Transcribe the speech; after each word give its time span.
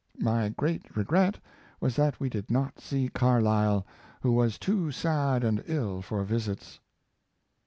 My 0.17 0.49
great 0.49 0.97
regret 0.97 1.37
was 1.79 1.95
that 1.95 2.19
we 2.19 2.27
did 2.27 2.49
not 2.49 2.79
see 2.79 3.07
Carlyle, 3.09 3.85
who 4.21 4.31
was 4.31 4.57
too 4.57 4.89
sad 4.89 5.43
and 5.43 5.63
ill 5.67 6.01
for 6.01 6.23
visits. 6.23 6.79